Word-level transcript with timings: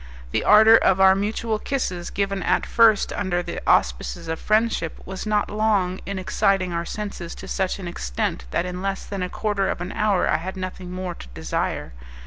The 0.31 0.43
ardour 0.43 0.77
of 0.77 0.99
our 0.99 1.13
mutual 1.13 1.59
kisses, 1.59 2.09
given 2.09 2.41
at 2.41 2.65
first 2.65 3.13
under 3.13 3.43
the 3.43 3.61
auspices 3.67 4.27
of 4.27 4.39
friendship, 4.39 4.99
was 5.05 5.27
not 5.27 5.51
long 5.51 5.99
in 6.07 6.17
exciting 6.17 6.73
our 6.73 6.85
senses 6.85 7.35
to 7.35 7.47
such 7.47 7.77
an 7.77 7.87
extent 7.87 8.45
that 8.49 8.65
in 8.65 8.81
less 8.81 9.05
than 9.05 9.21
a 9.21 9.29
quarter 9.29 9.69
of 9.69 9.79
an 9.79 9.91
hour 9.91 10.27
I 10.27 10.37
had 10.37 10.57
nothing 10.57 10.91
more 10.91 11.13
to 11.13 11.27
desire. 11.35 11.93